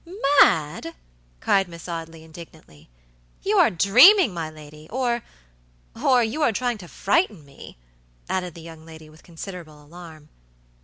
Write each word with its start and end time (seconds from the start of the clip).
"Mad!" 0.41 0.95
cried 1.41 1.67
Miss 1.67 1.87
Audley, 1.87 2.23
indignantly; 2.23 2.89
"you 3.43 3.57
are 3.59 3.69
dreaming, 3.69 4.33
my 4.33 4.49
lady, 4.49 4.87
ororyou 4.87 6.39
are 6.41 6.51
trying 6.51 6.79
to 6.79 6.87
frighten 6.87 7.45
me," 7.45 7.77
added 8.27 8.55
the 8.55 8.61
young 8.63 8.83
lady, 8.83 9.11
with 9.11 9.21
considerable 9.21 9.79
alarm. 9.79 10.29